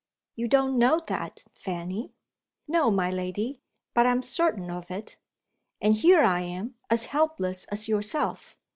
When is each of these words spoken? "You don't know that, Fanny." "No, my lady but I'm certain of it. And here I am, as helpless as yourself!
"You 0.35 0.47
don't 0.47 0.79
know 0.79 0.97
that, 1.09 1.43
Fanny." 1.53 2.11
"No, 2.67 2.89
my 2.89 3.11
lady 3.11 3.61
but 3.93 4.07
I'm 4.07 4.23
certain 4.23 4.71
of 4.71 4.89
it. 4.89 5.17
And 5.79 5.93
here 5.93 6.21
I 6.21 6.39
am, 6.41 6.73
as 6.89 7.05
helpless 7.05 7.65
as 7.65 7.87
yourself! 7.87 8.57